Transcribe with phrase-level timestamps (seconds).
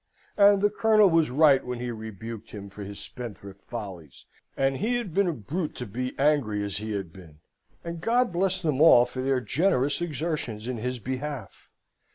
[0.35, 4.25] And the Colonel was right when he rebuked him for his spendthrift follies,
[4.57, 7.37] and he had been a brute to be angry as he had been,
[7.83, 11.69] and God bless them all for their generous exertions in his behalf!